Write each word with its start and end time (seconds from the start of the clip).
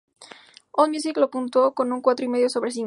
Allmusic 0.77 1.15
lo 1.17 1.29
puntuó 1.29 1.75
con 1.75 1.93
un 1.93 2.01
cuatro 2.01 2.25
y 2.25 2.29
medio 2.29 2.49
sobre 2.49 2.71
cinco. 2.71 2.79